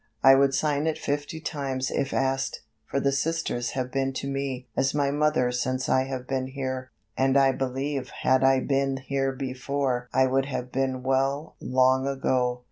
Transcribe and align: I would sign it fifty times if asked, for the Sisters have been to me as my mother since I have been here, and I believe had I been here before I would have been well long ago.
I 0.23 0.33
would 0.33 0.55
sign 0.55 0.87
it 0.87 0.97
fifty 0.97 1.39
times 1.39 1.91
if 1.91 2.11
asked, 2.11 2.61
for 2.89 2.99
the 2.99 3.11
Sisters 3.11 3.73
have 3.77 3.91
been 3.91 4.13
to 4.13 4.27
me 4.27 4.67
as 4.75 4.95
my 4.95 5.11
mother 5.11 5.51
since 5.51 5.87
I 5.87 6.05
have 6.05 6.25
been 6.25 6.47
here, 6.47 6.89
and 7.15 7.37
I 7.37 7.51
believe 7.51 8.09
had 8.23 8.43
I 8.43 8.61
been 8.61 8.97
here 8.97 9.31
before 9.31 10.09
I 10.11 10.25
would 10.25 10.45
have 10.45 10.71
been 10.71 11.03
well 11.03 11.55
long 11.61 12.07
ago. 12.07 12.59